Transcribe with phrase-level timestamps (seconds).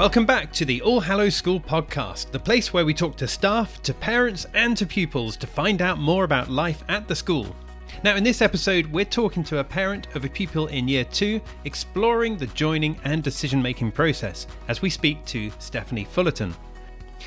[0.00, 3.82] Welcome back to the All Hallows School podcast, the place where we talk to staff,
[3.82, 7.54] to parents, and to pupils to find out more about life at the school.
[8.02, 11.38] Now, in this episode, we're talking to a parent of a pupil in year two,
[11.66, 16.54] exploring the joining and decision making process as we speak to Stephanie Fullerton.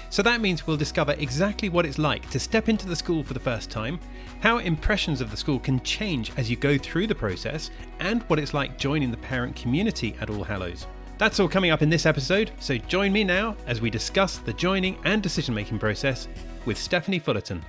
[0.10, 3.36] So that means we'll discover exactly what it's like to step into the school for
[3.36, 4.00] the first time,
[4.40, 7.70] how impressions of the school can change as you go through the process,
[8.00, 10.88] and what it's like joining the parent community at All Hallows.
[11.20, 14.54] That's all coming up in this episode, so join me now as we discuss the
[14.54, 16.27] joining and decision making process
[16.66, 17.63] with Stephanie Fullerton.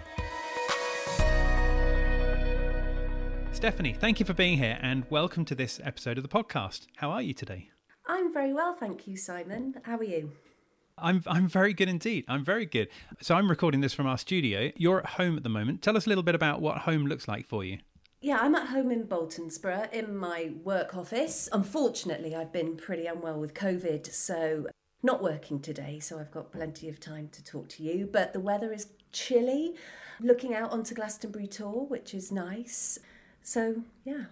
[3.52, 6.86] Stephanie, thank you for being here and welcome to this episode of the podcast.
[6.96, 7.68] How are you today?
[8.06, 9.74] I'm very well, thank you, Simon.
[9.82, 10.32] How are you?
[10.96, 12.24] I'm I'm very good indeed.
[12.28, 12.88] I'm very good.
[13.20, 14.70] So I'm recording this from our studio.
[14.76, 15.82] You're at home at the moment.
[15.82, 17.78] Tell us a little bit about what home looks like for you.
[18.24, 21.46] Yeah, I'm at home in Baltonsborough in my work office.
[21.52, 24.66] Unfortunately, I've been pretty unwell with COVID, so
[25.02, 28.08] not working today, so I've got plenty of time to talk to you.
[28.10, 29.74] But the weather is chilly.
[30.20, 32.98] Looking out onto Glastonbury Tor, which is nice.
[33.42, 34.24] So, yeah.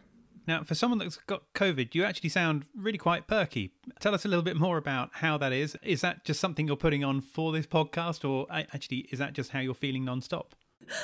[0.48, 3.74] Now, for someone that's got COVID, you actually sound really quite perky.
[4.00, 5.76] Tell us a little bit more about how that is.
[5.82, 9.50] Is that just something you're putting on for this podcast, or actually, is that just
[9.50, 10.54] how you're feeling non-stop?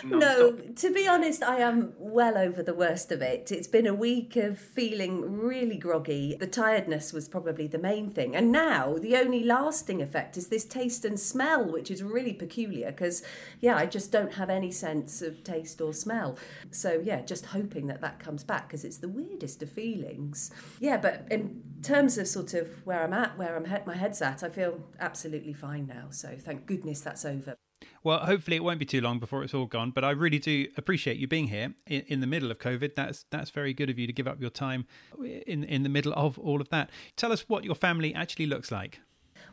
[0.05, 3.51] No, to be honest, I am well over the worst of it.
[3.51, 6.37] It's been a week of feeling really groggy.
[6.39, 8.37] The tiredness was probably the main thing.
[8.37, 12.91] And now the only lasting effect is this taste and smell, which is really peculiar
[12.91, 13.23] because,
[13.61, 16.39] yeah, I just don't have any sense of taste or smell.
[16.71, 20.51] So, yeah, just hoping that that comes back because it's the weirdest of feelings.
[20.81, 24.21] Yeah, but in terms of sort of where I'm at, where I'm he- my head's
[24.23, 26.07] at, I feel absolutely fine now.
[26.11, 27.57] So, thank goodness that's over.
[28.03, 29.91] Well, hopefully it won't be too long before it's all gone.
[29.91, 32.95] But I really do appreciate you being here in, in, the middle of COVID.
[32.95, 34.87] That's that's very good of you to give up your time
[35.47, 36.91] in in the middle of all of that.
[37.17, 39.01] Tell us what your family actually looks like.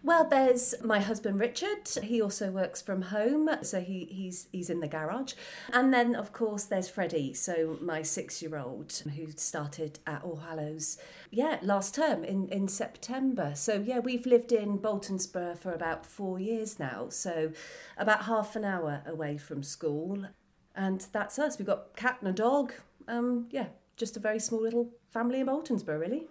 [0.05, 1.87] Well, there's my husband Richard.
[2.03, 5.33] He also works from home, so he, he's he's in the garage.
[5.73, 10.99] And then, of course, there's Freddie, so my six-year-old who started at All Hallows,
[11.31, 13.53] yeah, last term in in September.
[13.55, 17.51] So yeah, we've lived in Baltonsborough for about four years now, so
[17.97, 20.27] about half an hour away from school,
[20.75, 21.57] and that's us.
[21.57, 22.73] We've got cat and a dog.
[23.07, 26.27] Um, yeah, just a very small little family in Baltonsborough, really.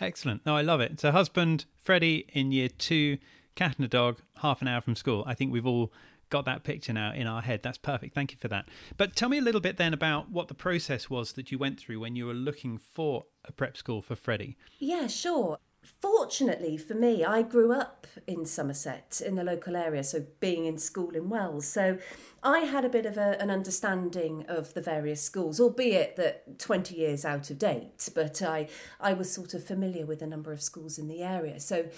[0.00, 0.46] Excellent.
[0.46, 1.00] No, I love it.
[1.00, 3.18] So, husband, Freddie in year two,
[3.54, 5.24] cat and a dog, half an hour from school.
[5.26, 5.92] I think we've all
[6.30, 7.62] got that picture now in our head.
[7.62, 8.14] That's perfect.
[8.14, 8.68] Thank you for that.
[8.96, 11.80] But tell me a little bit then about what the process was that you went
[11.80, 14.56] through when you were looking for a prep school for Freddie.
[14.78, 15.58] Yeah, sure.
[16.00, 20.78] Fortunately for me, I grew up in Somerset in the local area, so being in
[20.78, 21.66] school in Wells.
[21.66, 21.98] So
[22.42, 26.94] I had a bit of a, an understanding of the various schools, albeit that 20
[26.94, 28.68] years out of date, but I,
[29.00, 31.58] I was sort of familiar with a number of schools in the area.
[31.60, 31.88] So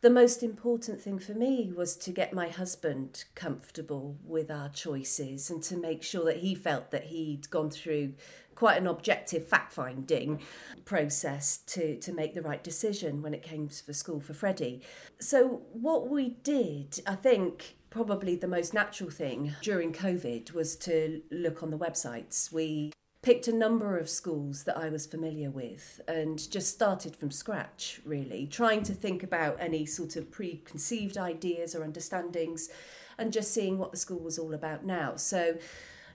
[0.00, 5.50] the most important thing for me was to get my husband comfortable with our choices
[5.50, 8.14] and to make sure that he felt that he'd gone through
[8.58, 10.40] quite an objective fact finding
[10.84, 14.82] process to, to make the right decision when it came for school for Freddie.
[15.20, 21.22] So, what we did, I think, probably the most natural thing during COVID was to
[21.30, 22.50] look on the websites.
[22.50, 22.92] We
[23.22, 28.00] picked a number of schools that I was familiar with and just started from scratch,
[28.04, 32.70] really, trying to think about any sort of preconceived ideas or understandings
[33.18, 35.14] and just seeing what the school was all about now.
[35.14, 35.58] So,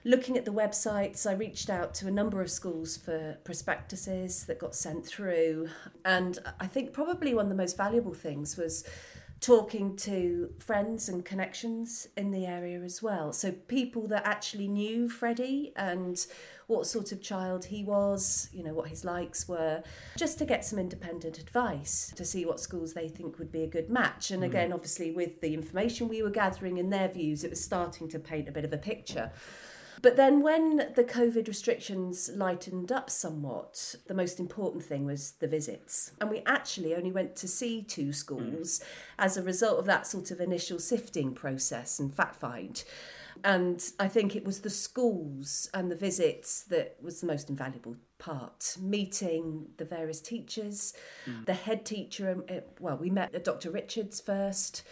[0.04, 4.58] looking at the websites, I reached out to a number of schools for prospectuses that
[4.58, 5.68] got sent through.
[6.04, 8.84] And I think probably one of the most valuable things was
[9.40, 13.32] talking to friends and connections in the area as well.
[13.32, 16.24] So people that actually knew Freddie and
[16.66, 19.82] what sort of child he was, you know, what his likes were,
[20.16, 23.66] just to get some independent advice to see what schools they think would be a
[23.66, 24.30] good match.
[24.30, 24.46] And mm.
[24.46, 28.18] again, obviously, with the information we were gathering and their views, it was starting to
[28.18, 29.30] paint a bit of a picture.
[30.04, 35.48] But then when the COVID restrictions lightened up somewhat, the most important thing was the
[35.48, 36.12] visits.
[36.20, 38.84] And we actually only went to see two schools mm.
[39.18, 42.84] as a result of that sort of initial sifting process and fact find.
[43.44, 47.96] And I think it was the schools and the visits that was the most invaluable
[48.18, 48.76] part.
[48.78, 50.92] Meeting the various teachers,
[51.24, 51.46] mm.
[51.46, 53.70] the head teacher, uh, well, we met Dr.
[53.70, 54.82] Richards first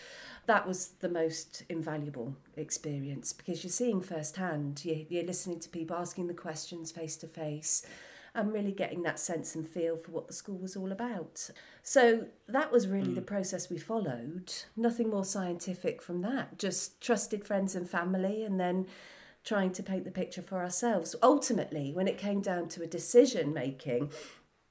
[0.46, 5.96] that was the most invaluable experience because you're seeing firsthand, you're, you're listening to people
[5.96, 7.86] asking the questions face to face
[8.34, 11.50] and really getting that sense and feel for what the school was all about.
[11.82, 13.14] So that was really mm.
[13.14, 14.52] the process we followed.
[14.74, 18.86] Nothing more scientific from that, just trusted friends and family and then
[19.44, 21.14] trying to paint the picture for ourselves.
[21.22, 24.10] Ultimately, when it came down to a decision making,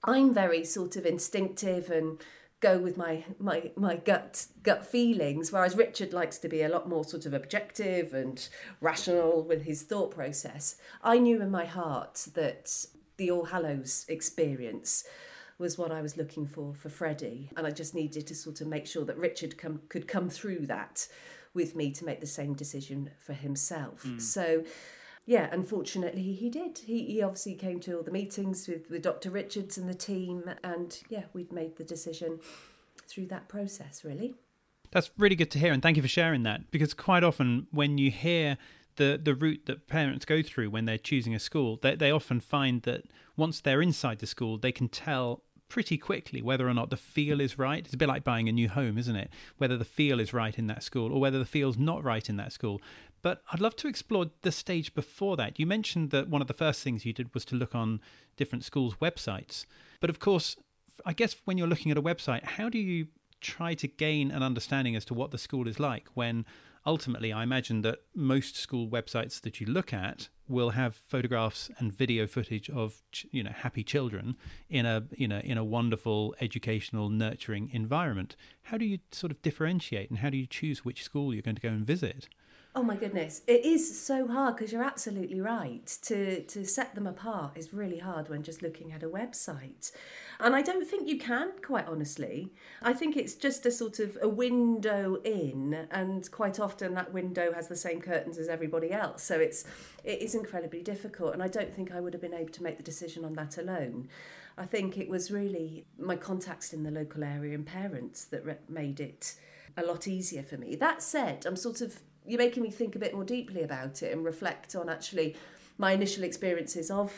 [0.03, 2.19] I'm very sort of instinctive and
[2.61, 6.87] go with my my my gut gut feelings whereas Richard likes to be a lot
[6.87, 8.47] more sort of objective and
[8.79, 12.85] rational with his thought process I knew in my heart that
[13.17, 15.03] the All Hallows experience
[15.57, 18.67] was what I was looking for for Freddie and I just needed to sort of
[18.67, 21.07] make sure that Richard come, could come through that
[21.53, 24.21] with me to make the same decision for himself mm.
[24.21, 24.63] so
[25.31, 26.79] yeah, unfortunately, he did.
[26.79, 29.29] He, he obviously came to all the meetings with, with Dr.
[29.29, 32.41] Richards and the team, and yeah, we've made the decision
[33.07, 34.35] through that process, really.
[34.91, 36.69] That's really good to hear, and thank you for sharing that.
[36.69, 38.57] Because quite often, when you hear
[38.97, 42.41] the the route that parents go through when they're choosing a school, they they often
[42.41, 43.05] find that
[43.37, 47.39] once they're inside the school, they can tell pretty quickly whether or not the feel
[47.39, 47.85] is right.
[47.85, 49.29] It's a bit like buying a new home, isn't it?
[49.57, 52.35] Whether the feel is right in that school or whether the feel's not right in
[52.35, 52.81] that school.
[53.21, 55.59] But I'd love to explore the stage before that.
[55.59, 58.01] You mentioned that one of the first things you did was to look on
[58.35, 59.65] different schools' websites.
[59.99, 60.55] But of course,
[61.05, 63.07] I guess when you're looking at a website, how do you
[63.41, 66.45] try to gain an understanding as to what the school is like when
[66.85, 71.93] ultimately I imagine that most school websites that you look at will have photographs and
[71.93, 73.01] video footage of
[73.31, 74.35] you know happy children
[74.69, 79.41] in a you know in a wonderful educational nurturing environment how do you sort of
[79.41, 82.27] differentiate and how do you choose which school you're going to go and visit
[82.73, 85.85] Oh my goodness, it is so hard because you're absolutely right.
[86.03, 89.91] To to set them apart is really hard when just looking at a website.
[90.39, 92.53] And I don't think you can, quite honestly.
[92.81, 97.51] I think it's just a sort of a window in and quite often that window
[97.51, 99.21] has the same curtains as everybody else.
[99.21, 99.65] So it's
[100.05, 102.77] it is incredibly difficult and I don't think I would have been able to make
[102.77, 104.07] the decision on that alone.
[104.57, 109.01] I think it was really my contacts in the local area and parents that made
[109.01, 109.35] it
[109.75, 110.75] a lot easier for me.
[110.75, 114.13] That said, I'm sort of you're making me think a bit more deeply about it
[114.13, 115.35] and reflect on actually
[115.77, 117.13] my initial experiences of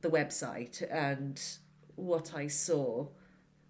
[0.00, 1.40] the website and
[1.96, 3.06] what I saw.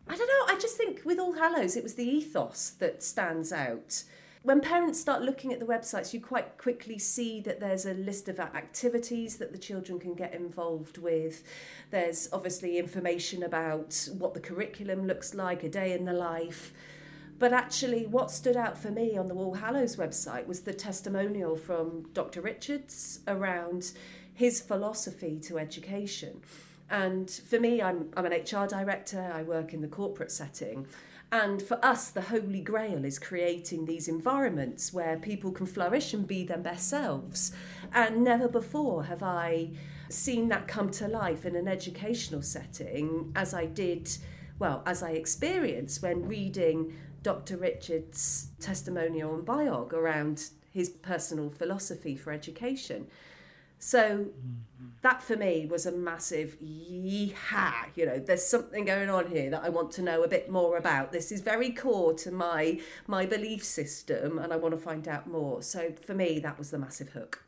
[0.08, 3.52] I don't know, I just think with All Hallows, it was the ethos that stands
[3.52, 4.04] out.
[4.42, 8.28] When parents start looking at the websites, you quite quickly see that there's a list
[8.28, 11.42] of activities that the children can get involved with.
[11.90, 16.72] There's obviously information about what the curriculum looks like, a day in the life.
[17.38, 21.56] But actually, what stood out for me on the All Hallows website was the testimonial
[21.56, 22.40] from Dr.
[22.40, 23.92] Richards around
[24.32, 26.40] his philosophy to education.
[26.88, 30.86] And for me, I'm, I'm an HR director, I work in the corporate setting.
[31.32, 36.26] And for us, the holy grail is creating these environments where people can flourish and
[36.26, 37.52] be their best selves.
[37.92, 39.70] And never before have I
[40.08, 44.08] seen that come to life in an educational setting as I did,
[44.60, 46.94] well, as I experienced when reading
[47.26, 47.56] Dr.
[47.56, 53.08] Richard's testimonial and biog around his personal philosophy for education.
[53.80, 54.26] So
[55.02, 57.88] that for me was a massive yeehaw.
[57.96, 60.76] You know, there's something going on here that I want to know a bit more
[60.76, 61.10] about.
[61.10, 62.78] This is very core to my
[63.08, 65.62] my belief system, and I want to find out more.
[65.62, 67.42] So for me, that was the massive hook.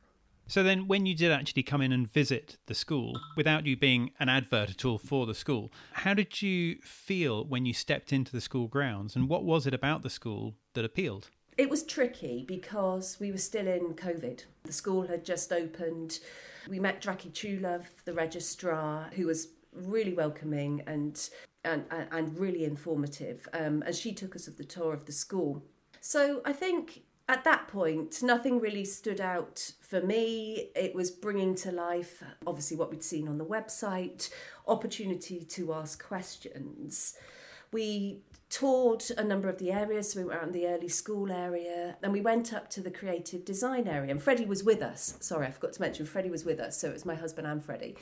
[0.51, 4.13] So then, when you did actually come in and visit the school, without you being
[4.19, 8.33] an advert at all for the school, how did you feel when you stepped into
[8.33, 11.29] the school grounds, and what was it about the school that appealed?
[11.59, 14.45] It was tricky because we were still in COVID.
[14.65, 16.21] The school had just opened.
[16.67, 21.29] We met Draki Chulov, the registrar, who was really welcoming and
[21.63, 23.47] and, and really informative.
[23.53, 25.63] Um, and she took us of the tour of the school.
[26.01, 30.71] So I think at that point, nothing really stood out for me.
[30.75, 34.31] It was bringing to life, obviously, what we'd seen on the website,
[34.67, 37.17] opportunity to ask questions.
[37.71, 40.13] We toured a number of the areas.
[40.13, 42.91] So we were out in the early school area and we went up to the
[42.91, 44.11] creative design area.
[44.11, 45.19] And Freddie was with us.
[45.21, 46.81] Sorry, I forgot to mention, Freddie was with us.
[46.81, 47.97] So it was my husband and Freddie.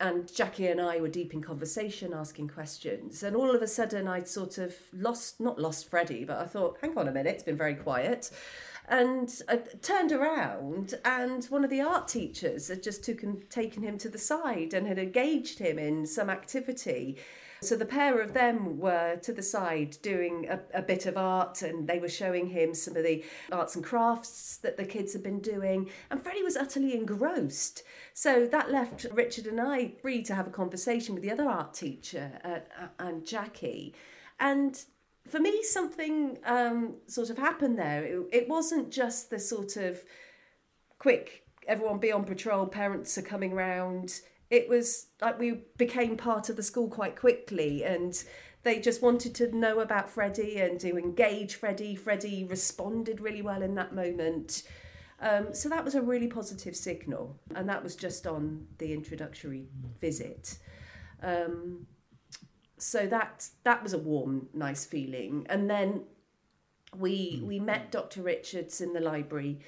[0.00, 3.22] And Jackie and I were deep in conversation, asking questions.
[3.22, 6.78] And all of a sudden, I'd sort of lost, not lost Freddie, but I thought,
[6.80, 8.30] hang on a minute, it's been very quiet
[8.88, 14.08] and I turned around and one of the art teachers had just taken, him to
[14.08, 17.18] the side and had engaged him in some activity.
[17.62, 21.60] So the pair of them were to the side doing a, a, bit of art
[21.60, 23.22] and they were showing him some of the
[23.52, 25.90] arts and crafts that the kids had been doing.
[26.10, 27.82] And Freddie was utterly engrossed.
[28.14, 31.74] So that left Richard and I free to have a conversation with the other art
[31.74, 33.94] teacher uh, and Jackie.
[34.38, 34.82] And
[35.28, 38.04] for me, something um, sort of happened there.
[38.04, 40.00] It, it wasn't just the sort of
[40.98, 44.20] quick, everyone be on patrol, parents are coming round.
[44.50, 48.22] It was like we became part of the school quite quickly and
[48.62, 51.94] they just wanted to know about Freddie and to engage Freddie.
[51.94, 54.64] Freddie responded really well in that moment.
[55.20, 59.68] Um, so that was a really positive signal, and that was just on the introductory
[60.00, 60.58] visit.
[61.22, 61.86] Um,
[62.80, 65.46] so that that was a warm, nice feeling.
[65.48, 66.02] And then
[66.96, 68.22] we we met Dr.
[68.22, 69.60] Richards in the library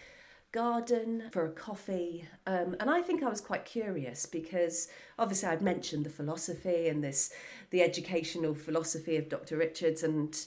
[0.52, 2.26] garden for a coffee.
[2.46, 4.88] Um, and I think I was quite curious because
[5.18, 7.32] obviously I'd mentioned the philosophy and this
[7.70, 9.56] the educational philosophy of Dr.
[9.56, 10.38] Richards and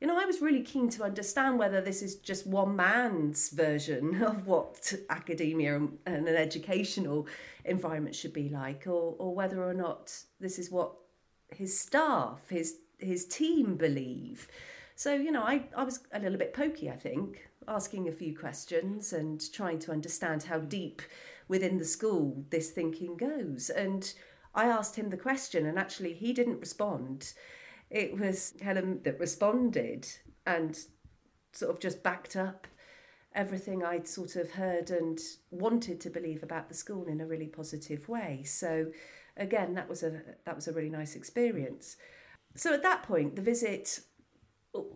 [0.00, 4.22] you know, I was really keen to understand whether this is just one man's version
[4.22, 7.26] of what academia and, an educational
[7.66, 10.10] environment should be like, or, or whether or not
[10.40, 10.94] this is what
[11.54, 14.48] his staff, his his team believe.
[14.94, 18.36] So, you know, I, I was a little bit pokey, I think, asking a few
[18.36, 21.00] questions and trying to understand how deep
[21.48, 23.70] within the school this thinking goes.
[23.70, 24.12] And
[24.54, 27.32] I asked him the question, and actually, he didn't respond.
[27.88, 30.06] It was Helen that responded
[30.46, 30.78] and
[31.52, 32.66] sort of just backed up
[33.34, 35.18] everything I'd sort of heard and
[35.50, 38.42] wanted to believe about the school in a really positive way.
[38.44, 38.86] So
[39.40, 41.96] again, that was a that was a really nice experience.
[42.54, 44.00] So at that point, the visit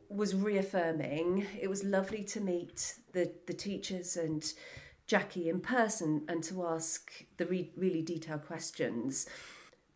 [0.08, 1.46] was reaffirming.
[1.60, 4.44] It was lovely to meet the, the teachers and
[5.06, 9.26] Jackie in person and to ask the re- really detailed questions.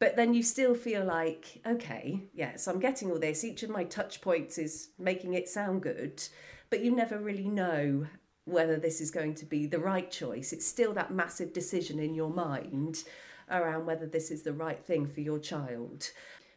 [0.00, 3.44] But then you still feel like, okay, yeah, so I'm getting all this.
[3.44, 6.22] Each of my touch points is making it sound good,
[6.70, 8.06] but you never really know
[8.44, 10.52] whether this is going to be the right choice.
[10.52, 13.04] It's still that massive decision in your mind
[13.50, 16.10] around whether this is the right thing for your child.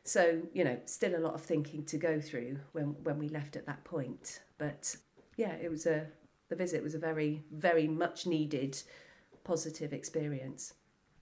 [0.03, 3.55] So, you know, still a lot of thinking to go through when, when we left
[3.55, 4.41] at that point.
[4.57, 4.95] But
[5.38, 6.07] yeah, it was a,
[6.50, 8.81] the visit was a very, very much needed
[9.43, 10.74] positive experience.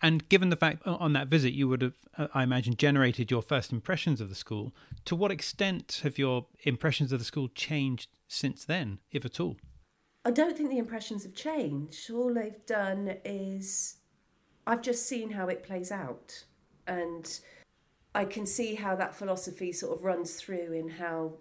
[0.01, 3.41] And given the fact on that visit you would have, uh, I imagine, generated your
[3.41, 4.73] first impressions of the school,
[5.05, 9.57] to what extent have your impressions of the school changed since then, if at all?
[10.23, 12.09] I don't think the impressions have changed.
[12.11, 13.97] All they've done is
[14.69, 16.43] I've just seen how it plays out.
[16.85, 17.39] And
[18.13, 21.33] I can see how that philosophy sort of runs through in how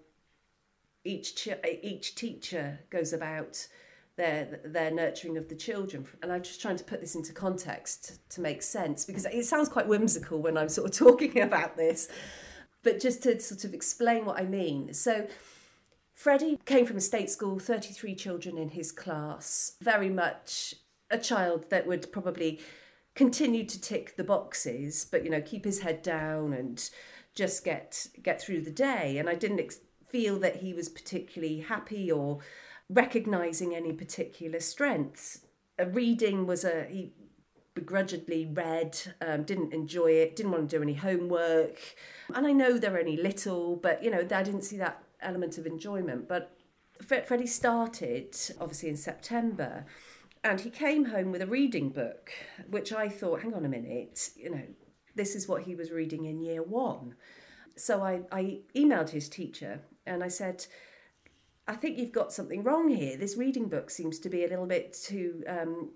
[1.03, 1.49] each ch-
[1.83, 3.67] each teacher goes about
[4.15, 8.19] their their nurturing of the children and i'm just trying to put this into context
[8.29, 12.09] to make sense because it sounds quite whimsical when i'm sort of talking about this
[12.83, 15.25] but just to sort of explain what i mean so
[16.13, 20.75] freddie came from a state school 33 children in his class very much
[21.09, 22.59] a child that would probably
[23.19, 26.89] continue to tick the boxes, but you know, keep his head down and
[27.35, 29.17] just get get through the day.
[29.17, 32.39] And I didn't ex- feel that he was particularly happy or
[32.89, 35.41] recognizing any particular strengths.
[35.77, 37.11] A reading was a he
[37.75, 41.77] begrudgingly read, um, didn't enjoy it, didn't want to do any homework.
[42.33, 45.67] And I know they're only little, but you know, I didn't see that element of
[45.67, 46.29] enjoyment.
[46.29, 46.55] But
[47.01, 49.85] Freddie started obviously in September
[50.43, 52.31] and he came home with a reading book,
[52.69, 54.63] which I thought, hang on a minute, you know,
[55.15, 57.15] this is what he was reading in year one.
[57.75, 60.65] So I, I emailed his teacher and I said,
[61.67, 63.17] I think you've got something wrong here.
[63.17, 65.91] This reading book seems to be a little bit too um,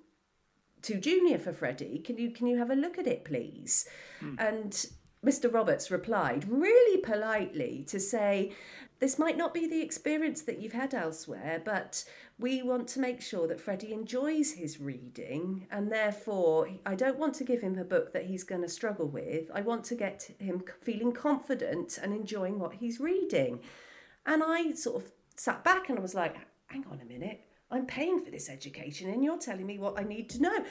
[0.84, 2.00] too junior for Freddie.
[2.00, 3.88] Can you can you have a look at it, please?
[4.22, 4.36] Mm.
[4.40, 4.86] And
[5.24, 5.52] Mr.
[5.52, 8.52] Roberts replied really politely to say,
[9.00, 12.04] This might not be the experience that you've had elsewhere, but
[12.38, 17.36] we want to make sure that Freddie enjoys his reading, and therefore, I don't want
[17.36, 19.50] to give him a book that he's going to struggle with.
[19.54, 23.62] I want to get him feeling confident and enjoying what he's reading.
[24.26, 26.36] And I sort of sat back and I was like,
[26.68, 30.04] Hang on a minute, I'm paying for this education, and you're telling me what I
[30.04, 30.66] need to know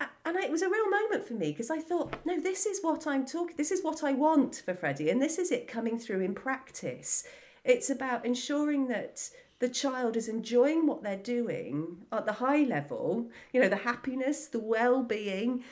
[0.00, 3.06] and it was a real moment for me because I thought, no, this is what
[3.06, 3.56] I'm talking.
[3.56, 7.24] This is what I want for Freddie, and this is it coming through in practice.
[7.64, 13.30] It's about ensuring that the child is enjoying what they're doing at the high level.
[13.52, 15.64] You know, the happiness, the well-being,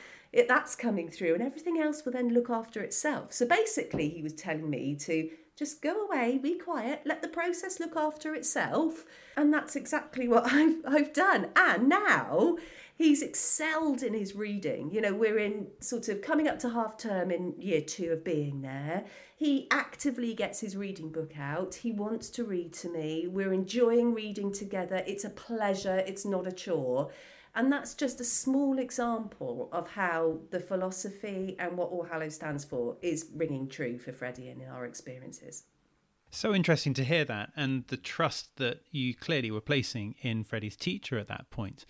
[0.47, 3.33] that's coming through, and everything else will then look after itself.
[3.33, 7.79] So basically, he was telling me to just go away, be quiet, let the process
[7.79, 9.05] look after itself,
[9.37, 11.49] and that's exactly what I've I've done.
[11.55, 12.57] And now
[12.95, 14.91] he's excelled in his reading.
[14.91, 18.23] You know, we're in sort of coming up to half term in year two of
[18.23, 19.05] being there.
[19.35, 21.75] He actively gets his reading book out.
[21.75, 23.27] He wants to read to me.
[23.27, 25.03] We're enjoying reading together.
[25.05, 27.11] It's a pleasure, it's not a chore.
[27.55, 32.65] And that's just a small example of how the philosophy and what All Hallows stands
[32.65, 35.65] for is ringing true for Freddie and in our experiences.
[36.31, 40.75] So interesting to hear that and the trust that you clearly were placing in Freddie's
[40.75, 41.85] teacher at that point.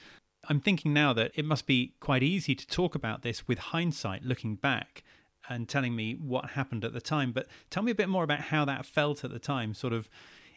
[0.49, 4.23] I'm thinking now that it must be quite easy to talk about this with hindsight,
[4.23, 5.03] looking back
[5.49, 7.31] and telling me what happened at the time.
[7.31, 9.73] But tell me a bit more about how that felt at the time.
[9.73, 10.09] Sort of,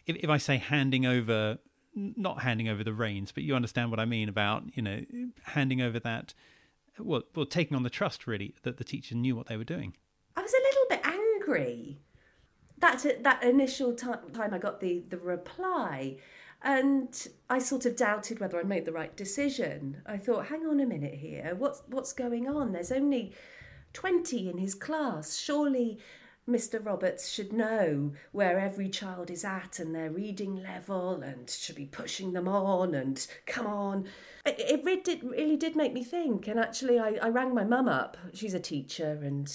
[0.05, 1.57] if, if I say handing over,
[1.95, 5.01] not handing over the reins, but you understand what I mean about, you know,
[5.43, 6.33] handing over that,
[6.99, 9.95] well, well, taking on the trust really that the teacher knew what they were doing.
[10.35, 11.99] I was a little bit angry
[12.79, 16.17] that uh, that initial time I got the the reply,
[16.61, 20.01] and I sort of doubted whether I made the right decision.
[20.05, 22.71] I thought, hang on a minute here, what's what's going on?
[22.71, 23.33] There's only
[23.93, 25.37] twenty in his class.
[25.37, 25.99] Surely
[26.49, 26.83] Mr.
[26.83, 31.85] Roberts should know where every child is at and their reading level and should be
[31.85, 34.05] pushing them on and come on.
[34.45, 36.47] It, it really, did, really did make me think.
[36.47, 38.15] And actually, I, I rang my mum up.
[38.33, 39.53] She's a teacher and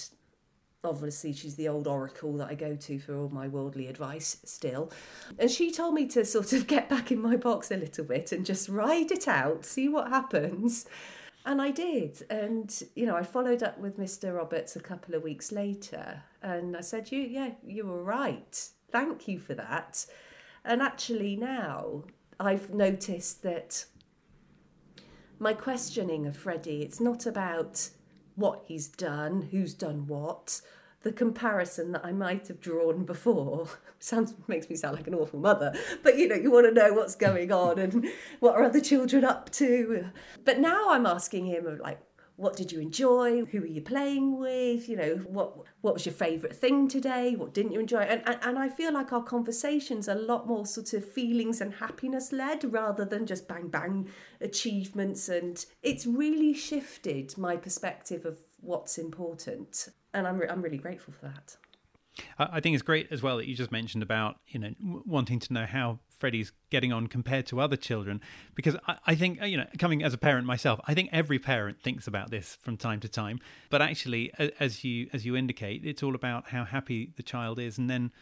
[0.85, 4.91] obviously she's the old oracle that I go to for all my worldly advice still.
[5.39, 8.33] And she told me to sort of get back in my box a little bit
[8.33, 10.87] and just ride it out, see what happens.
[11.45, 12.25] And I did.
[12.31, 14.37] And, you know, I followed up with Mr.
[14.37, 18.69] Roberts a couple of weeks later and I said, You yeah, you were right.
[18.91, 20.05] Thank you for that.
[20.65, 22.05] And actually now
[22.39, 23.85] I've noticed that
[25.39, 27.91] my questioning of Freddie, it's not about
[28.37, 30.61] what he's done, who's done what,
[31.03, 35.39] the comparison that I might have drawn before sounds makes me sound like an awful
[35.39, 38.09] mother, but you know, you want to know what's going on and
[38.41, 40.07] what are other children up to.
[40.45, 42.01] But now I'm asking him like
[42.43, 43.45] what did you enjoy?
[43.45, 44.89] Who were you playing with?
[44.89, 47.37] You know, what what was your favourite thing today?
[47.37, 48.01] What didn't you enjoy?
[48.01, 51.61] And, and and I feel like our conversations are a lot more sort of feelings
[51.61, 54.09] and happiness led rather than just bang bang
[54.41, 55.29] achievements.
[55.29, 61.15] And it's really shifted my perspective of what's important and I'm, re- I'm really grateful
[61.15, 61.57] for that.
[62.39, 64.73] I think it's great as well that you just mentioned about you know
[65.07, 68.21] wanting to know how Freddie's getting on compared to other children,
[68.55, 71.39] because I, I, think uh, you know coming as a parent myself, I think every
[71.39, 73.41] parent thinks about this from time to time.
[73.71, 77.79] But actually, as you as you indicate, it's all about how happy the child is,
[77.79, 78.13] and then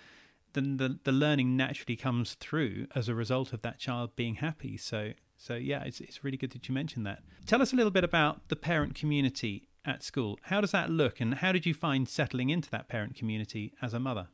[0.52, 4.76] then the the learning naturally comes through as a result of that child being happy.
[4.76, 7.22] So so yeah, it's it's really good that you mentioned that.
[7.46, 10.38] Tell us a little bit about the parent community at school.
[10.42, 13.94] How does that look, and how did you find settling into that parent community as
[13.94, 14.28] a mother?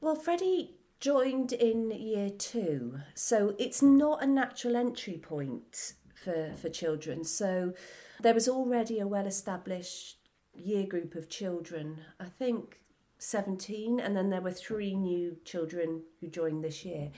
[0.00, 6.68] Well, Freddie joined in year two, so it's not a natural entry point for, for
[6.68, 7.24] children.
[7.24, 7.74] So
[8.20, 10.18] there was already a well established
[10.54, 12.80] year group of children, I think
[13.18, 17.10] 17, and then there were three new children who joined this year.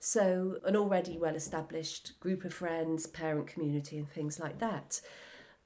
[0.00, 5.00] So, an already well established group of friends, parent community, and things like that.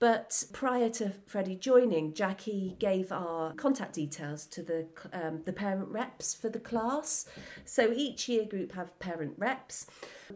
[0.00, 5.88] But prior to Freddie joining, Jackie gave our contact details to the um, the parent
[5.88, 7.26] reps for the class.
[7.64, 9.86] So each year group have parent reps,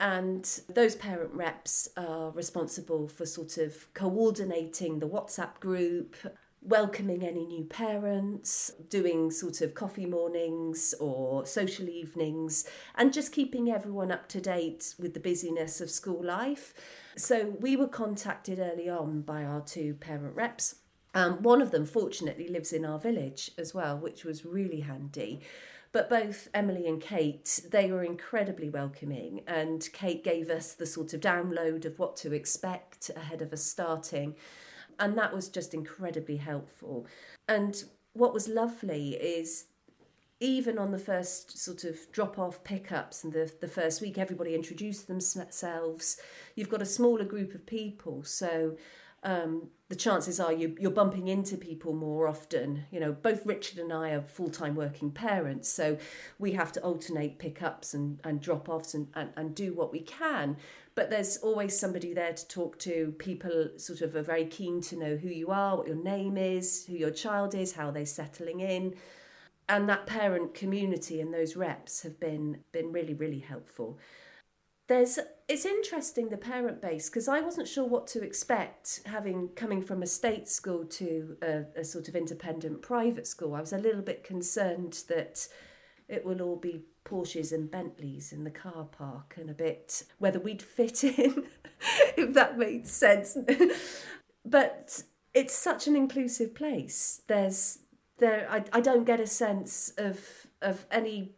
[0.00, 6.16] and those parent reps are responsible for sort of coordinating the WhatsApp group,
[6.64, 13.70] welcoming any new parents, doing sort of coffee mornings or social evenings, and just keeping
[13.70, 16.72] everyone up to date with the busyness of school life.
[17.16, 20.76] So we were contacted early on by our two parent reps.
[21.14, 25.40] Um, one of them, fortunately, lives in our village as well, which was really handy.
[25.90, 31.12] But both Emily and Kate, they were incredibly welcoming, and Kate gave us the sort
[31.12, 34.36] of download of what to expect ahead of us starting.
[34.98, 37.06] And that was just incredibly helpful.
[37.48, 39.66] And what was lovely is
[40.40, 44.54] even on the first sort of drop off pickups and the, the first week, everybody
[44.56, 46.20] introduced themselves.
[46.56, 48.76] You've got a smaller group of people, so
[49.22, 52.84] um, the chances are you, you're bumping into people more often.
[52.90, 55.98] You know, both Richard and I are full time working parents, so
[56.38, 60.00] we have to alternate pickups and, and drop offs and, and, and do what we
[60.00, 60.56] can.
[60.94, 63.14] But there's always somebody there to talk to.
[63.18, 66.86] People sort of are very keen to know who you are, what your name is,
[66.86, 68.94] who your child is, how they're settling in
[69.68, 73.96] and that parent community and those reps have been been really really helpful
[74.88, 75.18] there's
[75.48, 80.02] it's interesting the parent base because I wasn't sure what to expect having coming from
[80.02, 83.54] a state school to a, a, sort of independent private school.
[83.54, 85.46] I was a little bit concerned that
[86.08, 90.40] it will all be Porsches and Bentleys in the car park and a bit whether
[90.40, 91.44] we'd fit in,
[92.16, 93.36] if that made sense.
[94.44, 95.02] but
[95.34, 97.22] it's such an inclusive place.
[97.28, 97.78] There's
[98.18, 100.20] there I, I don't get a sense of
[100.60, 101.32] of any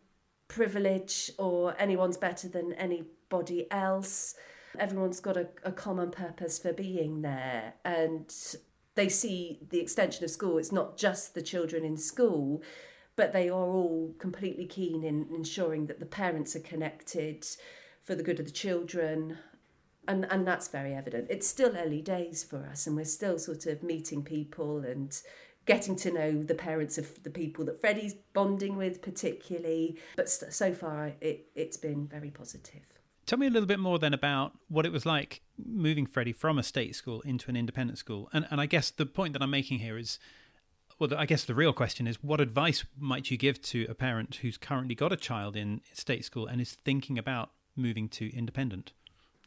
[0.49, 2.73] privilege or anyone's better than
[3.35, 4.35] anybody else.
[4.79, 8.33] Everyone's got a, a common purpose for being there and
[8.97, 10.59] they see the extension of school.
[10.59, 12.63] It's not just the children in school,
[13.17, 17.47] but they are all completely keen in ensuring that the parents are connected
[18.03, 19.39] for the good of the children.
[20.07, 21.29] And, and that's very evident.
[21.31, 25.19] It's still early days for us, and we're still sort of meeting people and
[25.67, 29.99] getting to know the parents of the people that Freddie's bonding with, particularly.
[30.15, 32.94] But so far, it, it's been very positive.
[33.27, 36.59] Tell me a little bit more then about what it was like moving Freddie from
[36.59, 38.29] a state school into an independent school.
[38.33, 40.19] And, and I guess the point that I'm making here is
[40.99, 44.37] well, I guess the real question is what advice might you give to a parent
[44.37, 48.93] who's currently got a child in state school and is thinking about moving to independent?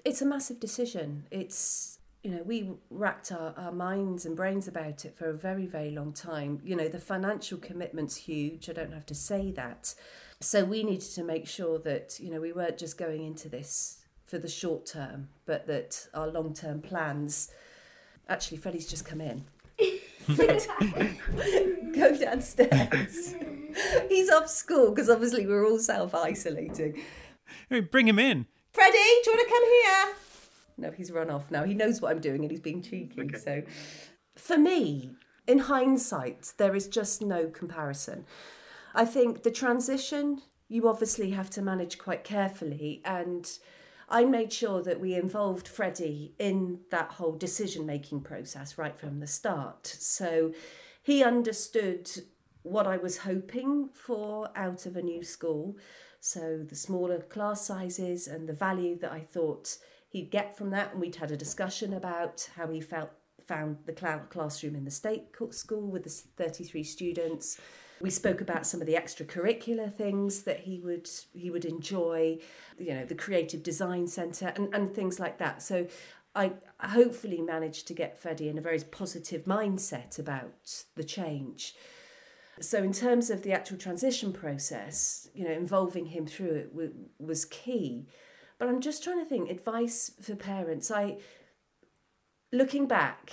[0.04, 1.26] It's a massive decision.
[1.32, 5.66] It's, you know, we racked our, our minds and brains about it for a very,
[5.66, 6.60] very long time.
[6.62, 8.70] You know, the financial commitment's huge.
[8.70, 9.96] I don't have to say that.
[10.42, 14.00] So we needed to make sure that, you know, we weren't just going into this
[14.26, 17.50] for the short term, but that our long term plans.
[18.28, 19.46] Actually, Freddie's just come in.
[21.96, 23.36] Go downstairs.
[24.10, 27.02] He's off school because obviously we're all self isolating.
[27.90, 28.48] Bring him in.
[28.74, 30.27] Freddie, do you want to come here?
[30.78, 31.64] No, he's run off now.
[31.64, 33.22] He knows what I'm doing and he's being cheeky.
[33.22, 33.38] Okay.
[33.38, 33.64] So,
[34.36, 35.12] for me,
[35.48, 38.26] in hindsight, there is just no comparison.
[38.94, 43.50] I think the transition you obviously have to manage quite carefully and
[44.10, 49.20] I made sure that we involved Freddie in that whole decision making process right from
[49.20, 49.86] the start.
[49.86, 50.54] So
[51.04, 52.10] he understood
[52.64, 55.78] what I was hoping for out of a new school.
[56.20, 59.78] So the smaller class sizes and the value that I thought
[60.10, 60.92] he'd get from that.
[60.92, 63.12] And we'd had a discussion about how he felt
[63.46, 63.94] found the
[64.30, 67.62] classroom in the state school with the 33 students
[68.00, 72.38] we spoke about some of the extracurricular things that he would he would enjoy,
[72.78, 75.62] you know, the creative design centre and, and things like that.
[75.62, 75.88] So
[76.36, 81.74] I hopefully managed to get Freddie in a very positive mindset about the change.
[82.60, 86.72] So, in terms of the actual transition process, you know, involving him through it
[87.20, 88.08] was key.
[88.60, 90.90] But I'm just trying to think advice for parents.
[90.90, 91.18] I,
[92.52, 93.32] looking back,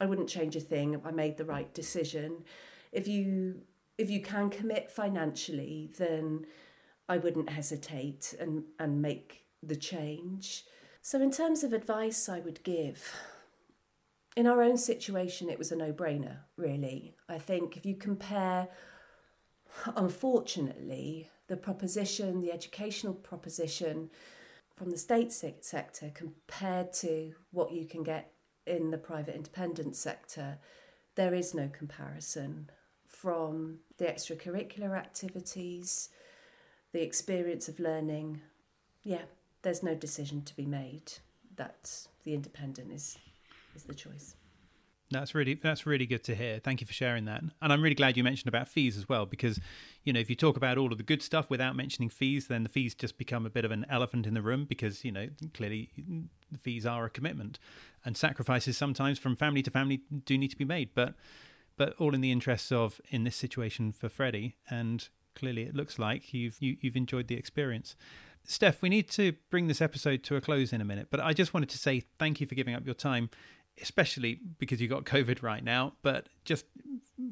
[0.00, 1.00] I wouldn't change a thing.
[1.04, 2.44] I made the right decision.
[2.92, 3.62] If you
[3.98, 6.46] if you can commit financially, then
[7.08, 10.64] I wouldn't hesitate and, and make the change.
[11.00, 13.12] So, in terms of advice I would give,
[14.36, 17.14] in our own situation, it was a no brainer, really.
[17.28, 18.68] I think if you compare,
[19.96, 24.10] unfortunately, the proposition, the educational proposition
[24.76, 28.32] from the state sector compared to what you can get
[28.66, 30.58] in the private independent sector,
[31.14, 32.70] there is no comparison
[33.06, 36.10] from the extracurricular activities,
[36.92, 38.42] the experience of learning.
[39.02, 39.22] Yeah,
[39.62, 41.12] there's no decision to be made.
[41.56, 43.16] That the independent is
[43.74, 44.36] is the choice.
[45.10, 46.58] That's really that's really good to hear.
[46.58, 47.40] Thank you for sharing that.
[47.62, 49.60] And I'm really glad you mentioned about fees as well because
[50.02, 52.64] you know if you talk about all of the good stuff without mentioning fees then
[52.64, 55.28] the fees just become a bit of an elephant in the room because you know
[55.54, 55.90] clearly
[56.50, 57.60] the fees are a commitment
[58.04, 61.14] and sacrifices sometimes from family to family do need to be made but
[61.76, 64.56] but all in the interests of in this situation for Freddie.
[64.68, 67.96] And clearly, it looks like you've you, have you have enjoyed the experience.
[68.44, 71.32] Steph, we need to bring this episode to a close in a minute, but I
[71.32, 73.28] just wanted to say thank you for giving up your time,
[73.80, 75.94] especially because you got COVID right now.
[76.02, 76.64] But just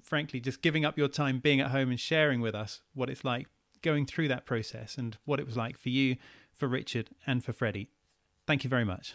[0.02, 3.24] frankly, just giving up your time, being at home, and sharing with us what it's
[3.24, 3.46] like
[3.82, 6.16] going through that process and what it was like for you,
[6.54, 7.90] for Richard, and for Freddie.
[8.46, 9.14] Thank you very much.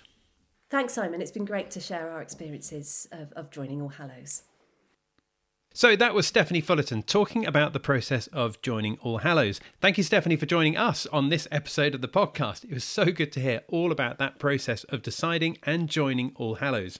[0.70, 1.22] Thanks, Simon.
[1.22, 4.44] It's been great to share our experiences of, of joining All Hallows.
[5.74, 9.60] So that was Stephanie Fullerton talking about the process of joining All Hallows.
[9.82, 12.64] Thank you, Stephanie, for joining us on this episode of the podcast.
[12.64, 16.56] It was so good to hear all about that process of deciding and joining All
[16.56, 17.00] Hallows.